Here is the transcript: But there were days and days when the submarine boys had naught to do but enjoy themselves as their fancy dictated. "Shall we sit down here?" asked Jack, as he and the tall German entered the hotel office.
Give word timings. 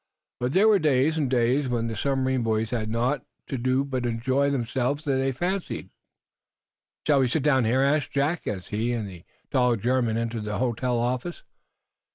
But 0.39 0.53
there 0.53 0.67
were 0.67 0.79
days 0.79 1.15
and 1.19 1.29
days 1.29 1.67
when 1.67 1.85
the 1.85 1.95
submarine 1.95 2.41
boys 2.41 2.71
had 2.71 2.89
naught 2.89 3.23
to 3.45 3.55
do 3.55 3.83
but 3.83 4.03
enjoy 4.07 4.49
themselves 4.49 5.03
as 5.07 5.19
their 5.19 5.31
fancy 5.31 5.75
dictated. 5.75 5.89
"Shall 7.05 7.19
we 7.19 7.27
sit 7.27 7.43
down 7.43 7.65
here?" 7.65 7.81
asked 7.81 8.09
Jack, 8.11 8.47
as 8.47 8.69
he 8.69 8.93
and 8.93 9.07
the 9.07 9.25
tall 9.51 9.75
German 9.75 10.17
entered 10.17 10.45
the 10.45 10.57
hotel 10.57 10.97
office. 10.97 11.43